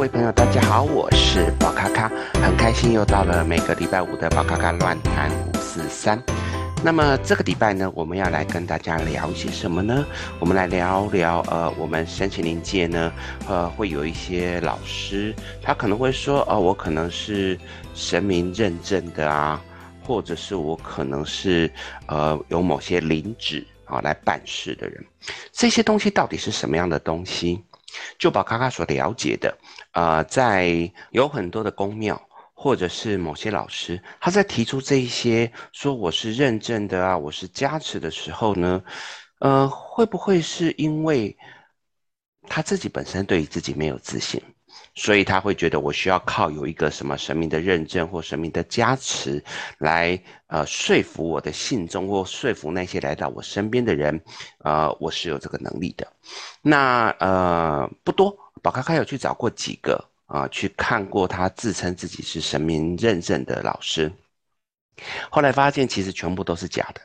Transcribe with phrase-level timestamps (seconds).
[0.00, 2.08] 各位朋友，大家好，我是宝咖咖，
[2.42, 6.18] 很开心又到了每个礼拜五的宝咖咖乱谈五四三。
[6.82, 10.06] 那么这个礼拜呢，我们要来跟大家聊一些什么呢？
[10.38, 13.12] 我们来聊聊，呃，我们身心灵界呢，
[13.46, 17.58] 呃，会有一些老师，他可能会说，呃，我可能是
[17.92, 19.62] 神明认证的啊，
[20.02, 21.70] 或者是我可能是，
[22.06, 25.04] 呃，有某些灵旨啊来办事的人，
[25.52, 27.62] 这些东西到底是什么样的东西？
[28.18, 29.58] 就把卡卡所了解的，
[29.92, 32.20] 呃，在有很多的公庙。
[32.62, 38.84] 或者是某些老师，他在提出这一些说我是认证的啊，我是加持的时候呢，
[39.38, 41.34] 呃，会不会是因为
[42.48, 44.42] 他自己本身对于自己没有自信，
[44.94, 49.42] 所以他会觉得我需要靠有一个什么神明的认证或神明的加持
[49.78, 54.20] 来呃说服我的信众或说服那些来到我身边的人，
[54.58, 56.06] 呃，我是有这个能力的。
[56.62, 60.04] 那呃不多，宝咖咖有去找过几个。
[60.30, 64.12] 啊，去看过他自称自己是神明认证的老师，
[65.28, 67.00] 后来发现其实全部都是假的。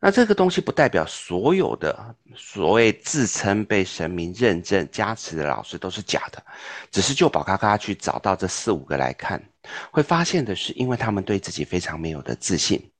[0.00, 6.42] 那这个东西不代表所有的所谓自称被神明认证加持的老师都是假的，
[6.90, 9.42] 只是就宝咖咖去找到这四五个来看，
[9.90, 12.90] 会发现的是，因为他们对自己非常没有的自信，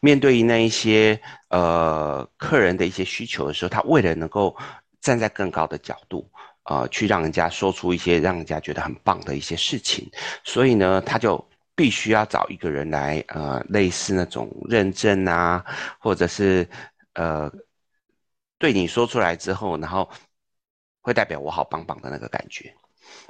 [0.00, 4.56] 面对于那一些呃客人的一些需求的时候，他为了能够
[5.00, 6.30] 站在更高的角度。
[6.70, 10.06] 呃，去让人家说出一些让人家觉得很棒的一些事情，
[10.44, 11.42] 所以呢，他就
[11.78, 15.64] 必须要找一个人来，呃，类似那种认证啊，
[16.00, 16.68] 或者是
[17.14, 17.48] 呃，
[18.58, 20.10] 对你说出来之后，然后
[21.00, 22.74] 会代表我好棒棒的那个感觉。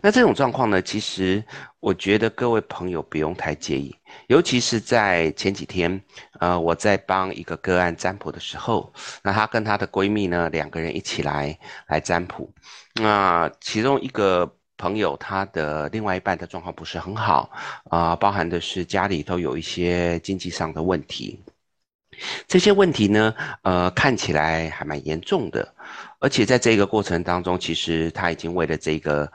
[0.00, 1.44] 那这种状况呢，其实
[1.78, 3.94] 我觉得各位朋友不用太介意，
[4.28, 6.02] 尤其是在前几天，
[6.40, 8.90] 呃，我在帮一个个案占卜的时候，
[9.22, 12.50] 那她跟她的闺蜜呢，两个人一起来来占卜，
[12.94, 17.50] 那其中一个朋友他的另外一半的状况不是很好，
[17.90, 21.38] 啊、包含的是家里头有一些经济上的问题，
[22.46, 25.74] 这些问题呢，呃，看起来还蛮严重的，
[26.20, 29.30] 而且在这个过程当中，其实她已经为了这个。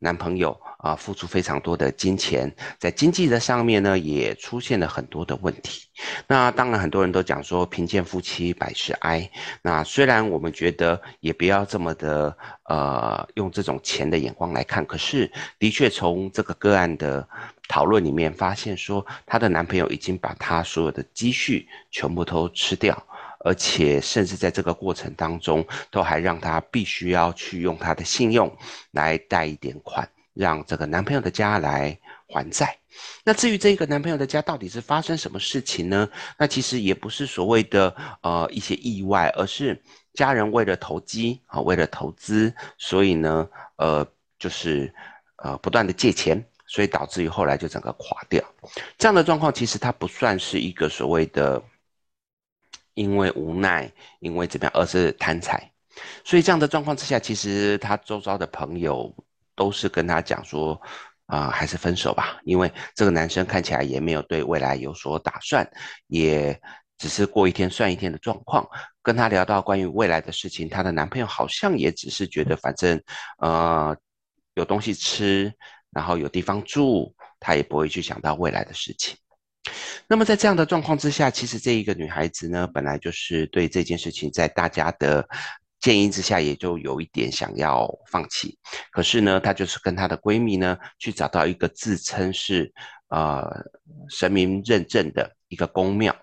[0.00, 5.88] 男朋友啊，付出非常多的金钱，在经济的上面呢，也出现了很多的问题。
[6.26, 9.30] 那当然，很多人都讲说，贫贱夫妻百事哀。
[9.62, 17.26] 那虽然我们觉得也不要这么的呃，用这种钱的眼光来看，可是的确从这个个案的
[17.66, 23.02] 讨论里面发现说，她的男朋友已经把她所有的积蓄全部都吃掉，
[23.42, 28.54] 而且甚至在这个过程当中，都还让她必须要去用她的信用
[28.90, 32.76] 来贷一点款，让这个男朋友的家来还债。
[33.24, 36.08] 那至于这个男朋友的家到底是发生什么事情呢？
[36.38, 39.80] 那其实也不是所谓的呃一些意外，而是
[40.12, 44.06] 家人为了投机啊，为了投资，所以呢，呃，
[44.38, 44.92] 就是
[45.36, 48.42] 呃不断的借钱，所以导致于后来就整个垮掉。
[48.96, 51.60] 这样的状况其实它不算是一个所谓的
[52.94, 53.90] 因为无奈，
[54.20, 55.68] 因为怎么样，而是贪财。
[56.24, 59.12] 所以这样的状况之下，其实他周遭的朋友
[59.54, 60.80] 都是跟他讲说，
[61.26, 65.66] 啊、还是分手吧，因为这个男生看起来也没有对未来有所打算，
[66.06, 66.60] 也
[66.98, 68.66] 只是过一天算一天的状况。
[69.02, 73.02] 跟他聊到关于未来的事情，他的男朋友好像也只是觉得反正，
[73.38, 73.96] 呃，
[74.54, 75.52] 有东西吃，
[75.90, 79.16] 然后有地方住，他也不会去想到未来的事情。
[80.06, 85.26] 那么在这样的状况之下，其实这一个女孩子呢，本来就是对这件事情在大家的。
[85.84, 88.58] 建议之下，也就有一点想要放弃。
[88.90, 92.72] 可是呢，她就是跟她的闺蜜呢，去找到一个自称是
[93.08, 93.46] 呃
[94.08, 96.16] 神明认证的一个宫庙。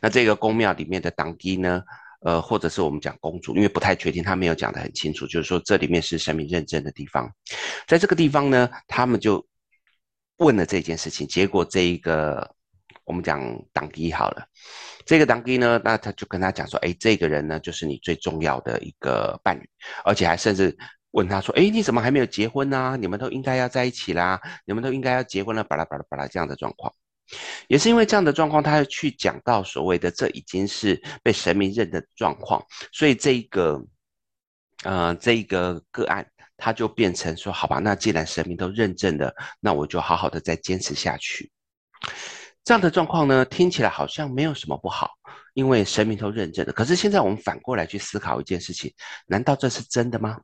[0.00, 1.82] 那这个宫庙里面的当地呢，
[2.22, 7.30] 呃，或者是我们讲公主，因为不太确定，她没有讲得很清楚，就是说这里面是神明认证的地方。
[7.86, 9.46] 在这个地方呢，他们就
[10.38, 12.54] 问了这件事情，结果这一个
[13.04, 13.38] 我们讲
[13.70, 14.46] 当地好了。
[15.04, 19.68] 这个当地呢，那他就跟他讲说，哎，这个人呢，就是你最重要的一个伴侣，
[20.04, 20.76] 而且还甚至
[21.10, 26.92] 问他说，哎，你怎么还没有结婚呢、你们都应该要在一起啦，你们都应该要结婚了，巴拉巴拉巴拉这样的状况，
[27.68, 33.80] 也是因为这样的状况，他去讲到所谓的这已经是被神明认的状况，所以这一个，
[34.84, 36.26] 呃，这一个个案，
[36.56, 41.50] 他就变成说，好吧，那既然神明都认证了，那我就好好的再坚持下去。
[42.64, 45.10] 这样的状况呢，听起来好像没有什么不好，
[45.52, 46.72] 因为神明都认证了。
[46.72, 48.90] 可是现在我们反过来去思考一件事情，
[49.26, 50.40] 难道这是真的吗？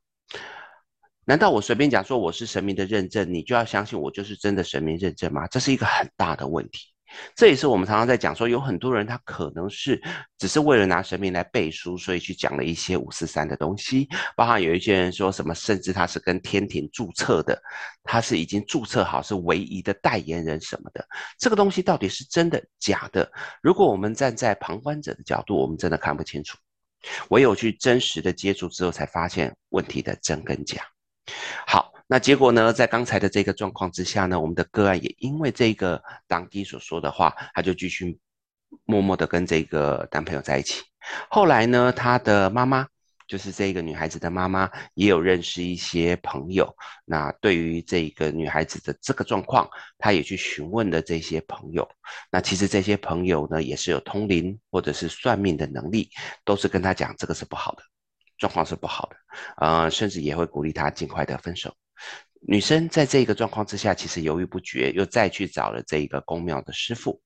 [1.25, 5.47] 难道我随便讲说我是神明的认证，你就要相信我就是真的神明认证吗？
[5.47, 6.89] 这是一个很大的问题。
[7.35, 10.01] 这也是我们常常在讲说，有很多人他可能是
[10.39, 14.09] 只是为了拿神明来背书，所以去讲了一些五四三的东西。
[14.37, 17.61] 包含有一些人说什么，甚至他是跟天庭注册的，
[18.05, 21.05] 他是已经注册好是唯一的代言人什么的。
[21.39, 23.31] 这个东西到底是真的假的？
[23.61, 26.57] 如果我们站在旁观者的角度，我们真的看不清楚。
[27.31, 30.83] 唯有去真实的接触之后，才发现问题的真跟假。
[31.67, 31.93] 好。
[32.13, 32.73] 那结果呢？
[32.73, 38.19] 在刚才的这个状况之下呢，我们的个案也因为这个当地所说的话，他就继续
[38.85, 40.83] 默默的跟这个男朋友在一起。
[41.29, 42.85] 后来呢，他的妈妈，
[43.29, 46.75] 就是这个女孩子的妈妈，也有认识一些朋友。
[47.05, 51.89] 那对于这个女孩子的这个状况，他也去询问了这些朋友。
[52.29, 56.11] 那其实这些朋友呢，也是有通灵或者是算命的能力，
[56.45, 57.85] 都是跟他讲这个是不好的，
[58.37, 59.17] 状况是不好的，
[59.59, 61.73] 呃，甚至也会鼓励他尽快的分手。
[62.47, 67.21] 女生在这个状况之下，其实犹豫不决，又再去找了这一个宫庙的师傅。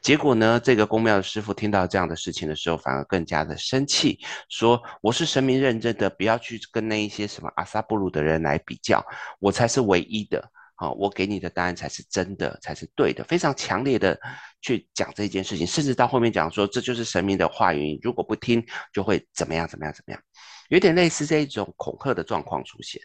[0.00, 4.18] 结果呢，这个宫庙的师傅听到这样的事情的时候，反而更加的生气，
[4.48, 9.04] 说：“我是神明认证的，不要去跟那一些什么阿萨布鲁的人来比较，
[9.38, 10.42] 我才是唯一的。
[10.76, 14.18] 好，我给你的答案才是真的，才是对的。”非常强烈的
[14.62, 20.20] 去讲这件事情，甚至到后面讲说：“这就是神明的话语，如果不听，就会怎么样怎么样怎么样。”
[20.70, 23.00] 有点类似这一种恐吓的状况出现。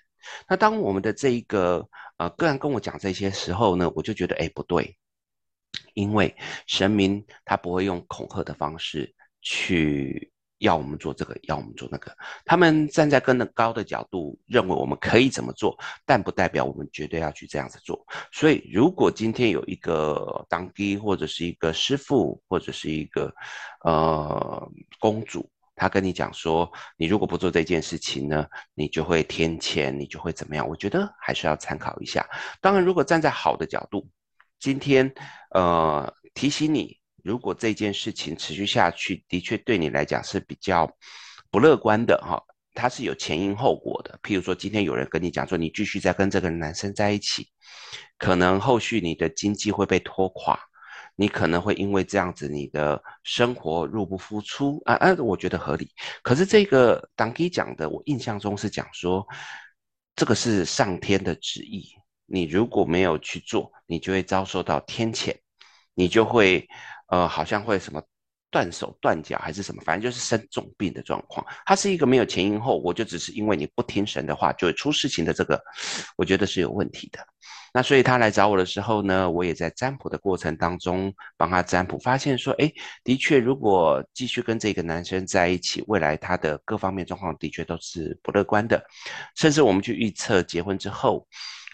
[0.47, 1.88] 那当我们的这一个
[2.18, 4.97] 呃个案跟我讲这些时候呢，我就觉得哎不对，
[5.94, 6.35] 因为
[6.68, 12.15] 神明他不会用恐吓的方式去要我们做这个，要我们做那个。
[12.45, 15.75] 他们站在更高的角度，认为我们可以怎么做，
[16.06, 18.06] 但不代表我们绝对要去这样子做。
[18.31, 23.33] 所以，如果今天有一个当地或者是一个师傅，或者是一个
[23.83, 25.50] 呃公主。
[25.81, 28.45] 他跟你讲说，你如果不做这件事情呢，
[28.75, 30.69] 你就会天谴，你就会怎么样？
[30.69, 32.24] 我觉得还是要参考一下。
[32.62, 34.07] 当然，如果站在好的角度，
[34.60, 35.12] 今天
[35.56, 40.88] 呃提醒你，如果这件事情持续下去，的确对你来讲是比较
[41.50, 42.39] 不乐观的哈，
[42.75, 44.19] 它是有前因后果的。
[44.22, 47.48] 譬如说，今天有人跟你讲说，你继续再跟这个男生在一起，
[48.19, 50.60] 可能后续你的经济会被拖垮。
[51.15, 55.89] 你可能会因为这样子，你的生活入不敷出啊啊，我觉得合理。
[56.23, 59.25] 可是这个当地讲的，我印象中是讲说，
[60.15, 61.89] 这个是上天的旨意，
[62.25, 65.35] 你如果没有去做，你就会遭受到天谴，
[65.93, 66.67] 你就会
[67.07, 68.01] 呃，好像会什么。
[68.53, 71.45] 断手断脚还是什么，反正就是生重病的状况。
[71.65, 75.57] 它是一个没有前因后，我就只是因为你不听神的话就会出事情的这个，
[76.17, 77.25] 我觉得是有问题的。
[77.73, 82.71] 那所以他来找我的时候呢，我也在占卜的过程当中帮他占卜，发现说，哎，
[83.03, 88.83] 的确，如果继续跟这个男生在一起，未来他的各方面状况的确都是不乐观的，
[89.35, 91.27] 甚至我们去预测结婚之后。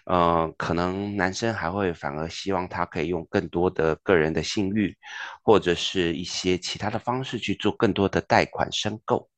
[0.10, 4.96] 呃，可能男生还会反而希望他可以用更多的个人的信誉，
[5.44, 9.30] 或者是一些其他的方式去做更多的贷款申购，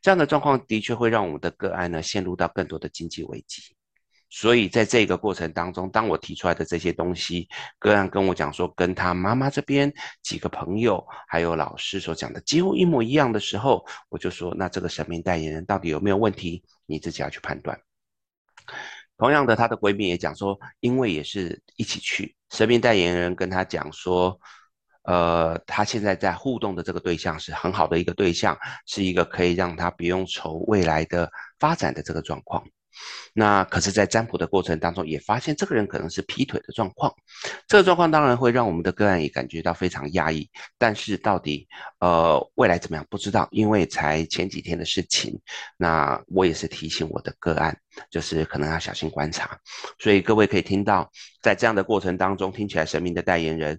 [0.00, 3.74] 这样的状况的确会让我们的个案呢陷入到更多的经济危机。
[4.30, 7.48] 所以在这个过程当中，当我提出来的这些东西，
[7.78, 9.92] 个案跟我讲说，跟他妈妈这边
[10.22, 16.62] 几个朋友还有老师所讲的几乎一模一样的时候，我就说，那这个神明代言人到底有没有问题？
[16.84, 17.80] 你自己要去判断。
[19.16, 24.38] 同样的，她的闺蜜也讲说，因为也是一起去，神明代言人跟她讲说，
[25.04, 28.56] 呃，她现在在互动的这个对象是很好的一个对象，
[28.86, 32.62] 是一个可以让她不用愁未来的发展的这个状况。
[33.34, 37.14] 那可是，在占卜的过程当中，也发现这个人可能是劈腿的状况。
[37.68, 40.48] 这个状况当然会让我们的个案也感觉到非常压抑。
[40.76, 41.68] 但是到底
[42.00, 45.38] 呃未来怎么样不知道，因为才前几天的事情。
[45.76, 47.78] 那我也是提醒我的个案，
[48.10, 49.56] 就是可能要小心观察。
[50.00, 51.08] 所以各位可以听到，
[51.40, 53.78] 在这样的过程当中，听起来神明的代言人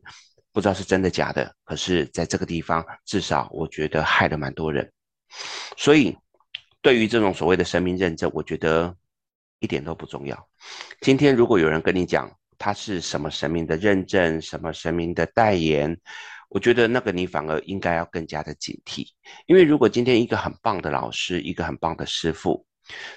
[0.53, 1.53] 不知道是真的假的。
[1.65, 4.89] 可是在这个地方，至少我觉得害了蛮多人。
[5.75, 6.15] 所以
[6.81, 8.95] 对于这种所谓的神明认证，我觉得。
[9.59, 10.47] 一点都不重要。
[11.01, 15.97] 今天如果有人跟你讲他是什么神明的认证，什么神明的代言，
[16.49, 19.07] 我觉得那个你反而应该要更加的警惕。
[19.45, 22.65] 因为如果今天一个很棒的老师，一个很棒的师父，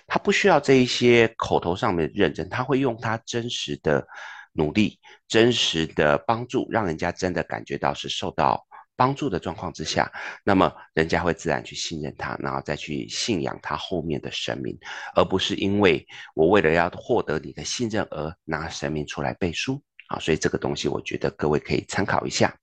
[0.07, 4.07] 他不需要这一些口头上面的认证，他会用他真实的
[4.53, 8.65] 努力、真实的帮助，让人家真的感觉到是受到。
[9.03, 10.09] 帮助的状况之下，
[10.45, 14.79] 那么人家会自然去信任他，然后再去信仰他后面的神明，
[15.17, 16.07] 而不是因为
[16.37, 20.21] 我为了要获得你的信任而拿神明出来背书啊。
[20.21, 22.57] 所以这个东西，我觉得各位可以参考一下。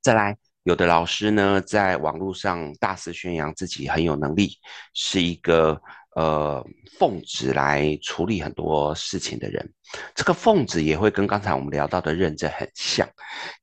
[0.00, 4.52] 再来，有的老师呢，在网络上大肆宣扬自己很有能力，
[4.94, 5.82] 是一个
[6.14, 6.64] 呃
[6.98, 9.72] 奉旨来处理很多事情的人。
[10.14, 13.08] 这个奉旨也会跟刚才我们聊到的认证很像。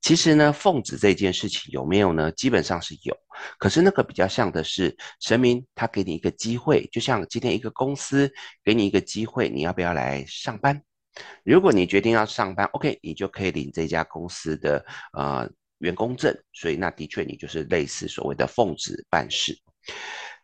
[0.00, 2.30] 其实呢，奉旨这件事情有没有呢？
[2.32, 3.16] 基本上是有。
[3.58, 8.32] 可是那个比较像的是神明他给你一个机会，就像今天一个公司
[8.64, 10.82] 给你一个机会，你要不要来上班？
[11.44, 15.48] 如果你决定要上班，OK，你就可以领这家公司的呃
[15.78, 16.36] 员工证。
[16.52, 19.56] 所以那的确你就是类似所谓的奉旨办事。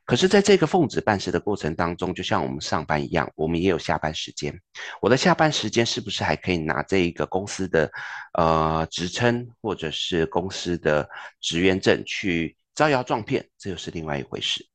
[0.05, 4.53] 可是，在这个奉旨办事的过程当中，就像我们上班一样，我们也有下班时间。
[5.01, 7.91] 我的下班时间是不是还可以拿这一个公司的
[8.35, 11.09] 呃职称或者是公司的
[11.41, 13.49] 职员证去招摇撞骗？
[13.57, 14.67] 这又是另外一回事。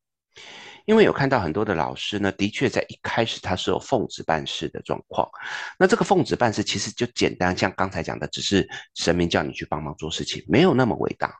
[0.85, 5.29] 因为有看到很多的老师呢，的确在一开始他是有奉旨办事的状况。
[5.77, 8.65] 那这个奉旨办事其实就简单，像刚才讲的，只是
[8.95, 11.35] 神明叫你去帮忙做事情，没有那么伟大。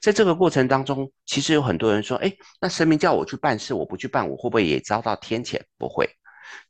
[0.00, 6.08] 在这个过程当中，其实有很多人说：“哎，那神明叫我去办事，我不去办，我会不会也遭到天谴？”不会。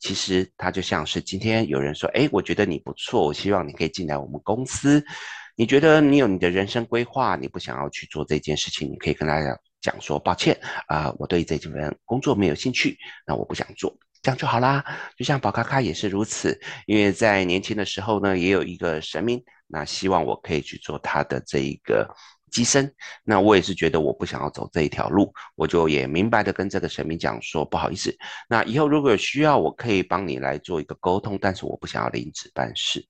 [0.01, 5.05] 其实他就像是今天有人说：“哎，我觉得你不错，我希望你可以进来我们公司。
[5.55, 9.41] 你觉得你有你的人生规划，你不想要去做这件事情，你可以跟他
[9.81, 12.97] 讲说：抱歉啊，我对这份工作没有兴趣，
[13.27, 14.85] 那我不想做，这样就好啦。
[15.17, 22.09] 就像宝咖咖也是如此，因为在年轻的时候呢，也有一个神明，那希望我可以去做他的这一个。”
[22.57, 22.91] 机身，
[23.23, 28.17] 那我也是觉得我不想要走这一条路，我就也明白的跟这个神明讲说，不好意思，
[28.49, 33.07] 那以后如果有需要，我可以帮你来做一个沟通，但是我不想要领旨办事，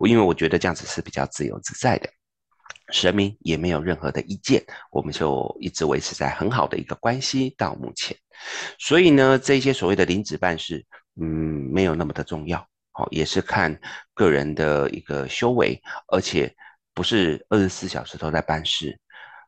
[0.00, 2.10] 我因为我觉得这样子是比较自由自在的，
[2.90, 8.16] 神明也没有任何的意见，我们就一直维持在很好的一个关系到目前，
[8.76, 10.84] 所以呢，这些所谓的领旨办事，
[11.20, 11.24] 嗯，
[11.72, 13.80] 没有那么的重要，好，也是看
[14.14, 16.52] 个人的一个修为，而且。
[16.94, 18.98] 不是二十四小时都在办事，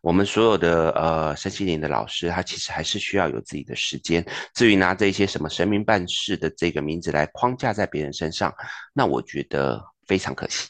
[0.01, 4.25] 我们所有的呃身心灵的老师，他其实还是需要有自己的时间。
[4.55, 8.55] 至于拿这些什么神明办事的这个名字来框架在别人身上，
[8.93, 10.69] 那我觉得非常可惜。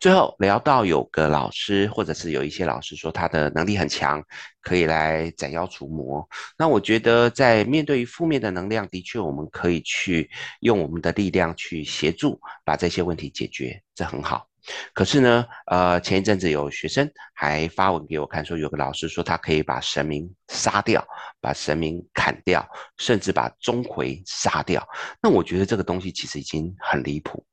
[0.00, 4.22] 最后聊到有个老师，或者是有一些老师说他的能力很强，
[4.62, 6.26] 可以来斩妖除魔。
[6.56, 14.48] 那我觉得在面对于负面的能量，的确我们可以去用我们的力量去协助把这些问题解决，这很好。
[14.94, 21.04] 可是呢，呃，前一阵子有学生还发文给我看，说有个老师说他可以把神明杀掉，
[21.40, 22.64] 把神明砍掉，
[22.98, 24.86] 甚至把钟馗杀掉。
[25.20, 27.44] 那我觉得这个东西其实已经很离谱，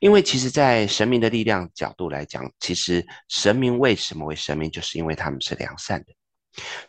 [0.00, 6.06] 因为其实，在神明的力量角度来讲，其实神明为什么为神明，就是因为他们是良善的，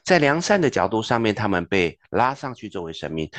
[0.05, 3.29] 在良善的角度上面，他们被拉上去作为神明。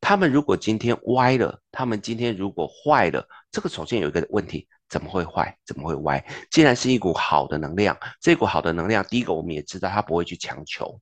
[0.00, 4.68] 他们如果今天歪了，他们今天如果坏了，这个首先有一个问题。
[4.88, 5.56] 怎么会坏？
[5.64, 6.24] 怎么会歪？
[6.50, 10.98] 既然是一股好的能量，这股好的能量，第一个我们也知道，它不会去强求，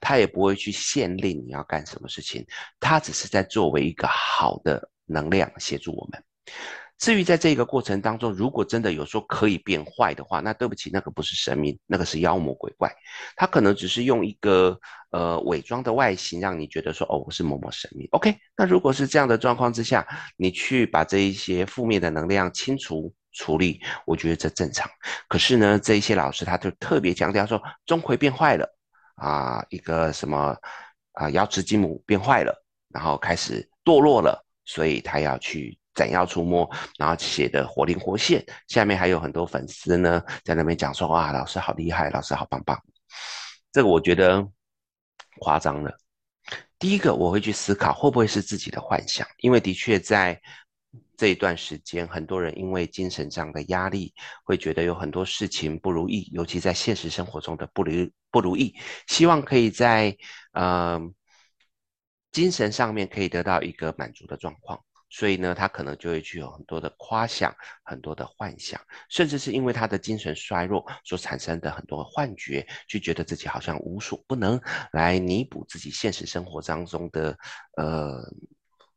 [0.00, 2.46] 它也不会去限令你要干什么事情，
[2.78, 6.22] 它只是在作为一个好的能量协助我们。
[6.98, 12.92] 至于在这个过程当中，如果真的有说可以变坏的话，那对不起，那个不是神明，那个是妖魔鬼怪，
[13.36, 14.76] 他可能只是用一个
[15.10, 18.08] 呃伪装的外形，让你觉得说哦，我是某某神明。
[18.10, 20.04] OK，那如果是这样的状况之下，
[20.36, 24.90] 你去把这一些负面的能量清除处理，我觉得这正常。
[25.28, 28.68] 可是呢，这一些老师他就特别强调说，钟馗变坏了
[29.14, 30.56] 啊，一个什么
[31.12, 32.52] 啊，瑶池金母变坏了，
[32.88, 35.78] 然后开始堕落了，所以他要去。
[35.98, 42.80] 斩妖除魔，然后写的活灵活现，下面还有很多粉丝呢，在那边讲说：“哇，老师好厉害，老师好棒棒。”
[43.72, 44.46] 这个我觉得
[45.40, 45.92] 夸张了。
[46.78, 50.40] 第一个，我会去思考会不会是自己的幻想，因为的确在
[51.16, 54.14] 这一段时间，很多人因为精神上的压力，
[54.44, 58.72] 会觉得有很多事情不如意，尤其在现实生活中的不如不如意，
[59.08, 60.16] 希望可以在
[60.52, 61.12] 嗯、
[62.30, 64.80] 精神上面可以得到一个满足的状况。
[65.10, 74.60] 所以呢，他可能就会具有很多的夸想，很多的幻想，甚至是因为他的精神衰弱所产生的很多幻觉，就觉得自己好像无所不能，
[74.92, 77.36] 来弥补自己现实生活当中的
[77.76, 78.22] 呃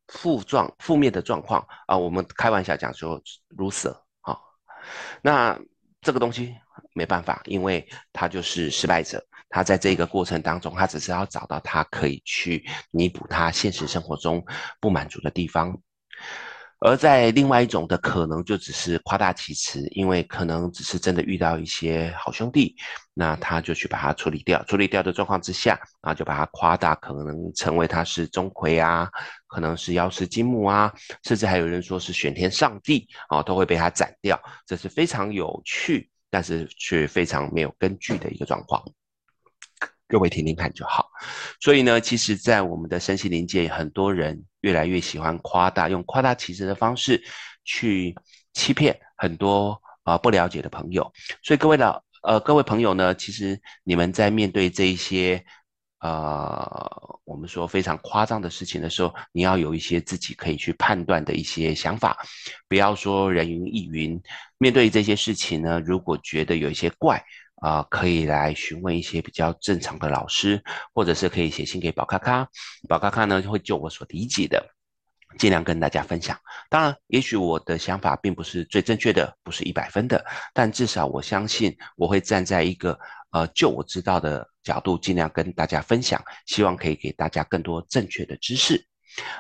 [0.08, 3.22] 负状负面的状况啊、我们开玩笑讲说
[3.58, 4.38] loser 啊，
[5.22, 5.58] 那
[6.02, 6.54] 这个东西
[6.94, 14.44] 没办法，因为他就是失败者，他在这个过程当中，他只是要找到他可以去弥补他现实生活中
[14.82, 15.82] 不满足的地方。
[16.84, 22.76] 而在另外一种的可能，就只是夸大其词，因为可能只是真的遇到一些好兄弟，
[23.14, 24.64] 那他就去把它处理掉。
[24.64, 29.08] 处理掉的状况之下，啊就把它夸大，可能成为他是钟馗啊，
[29.46, 30.92] 可能是瑶池金木啊，
[31.24, 34.42] 甚至还有人说是玄天上帝啊，都会被他斩掉。
[34.66, 38.84] 这是非常有趣，但是却非常没有根据的一个状况。
[40.12, 41.10] 各位听听看就好。
[41.62, 47.24] 所以呢，其实，在我们的身心灵界，很多人越来越喜欢夸大，用夸大其词的方式
[47.64, 48.14] 去
[48.54, 51.10] 欺骗很多啊、不了解的朋友。
[51.42, 55.42] 所以各位老呃各位朋友呢，其实你们在面对这一些。
[56.04, 62.18] 呃，我们说非常夸张的事情的时候，你要有一些自己可以去判断的一些想法，
[62.68, 64.20] 不要说人云亦云。
[64.58, 67.24] 面对这些事情呢，如果觉得有一些怪
[67.62, 70.62] 啊、可以来询问一些比较正常的老师，
[70.94, 72.48] 或者是可以写信给宝咖咖，
[72.90, 74.62] 宝咖咖呢会就我所理解的，
[75.38, 76.36] 尽量跟大家分享。
[76.70, 83.00] 当然，也许我的想法并不是最正确的，不是一百分的，但至少我相信我会站在一个。
[83.34, 88.91] 呃，就我知道的角度，尽量跟大家分享，希望可以给大家更多正确的知识。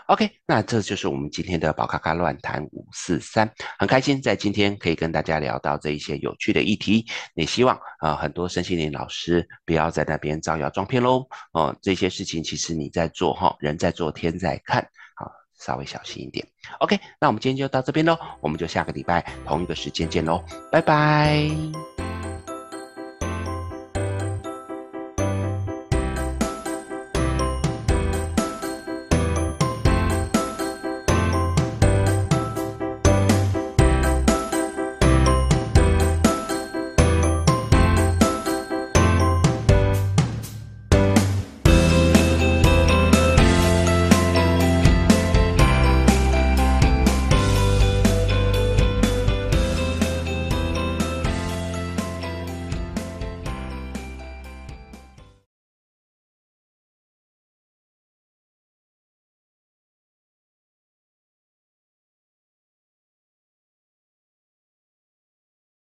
[0.07, 3.49] OK，那这就是我们今天的宝咖咖乱谈五四三，
[3.79, 7.05] 很开心在今天可以跟大家聊到这一些有趣的议题。
[7.35, 11.25] 也希望啊、很多身心灵老师不要在那边造谣撞骗喽。
[11.53, 14.85] 哦、这些事情其实你在做哈，人在做天在看，
[15.15, 16.45] 好，稍微小心一点。
[16.79, 22.11] OK，那我们今天就到这边喽，我们就下个礼拜同一个时间见喽，拜拜。